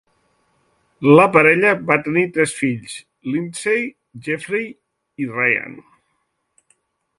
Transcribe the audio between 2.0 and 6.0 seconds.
tenir tres fills: Lindsey, Jeffrey i Ryan.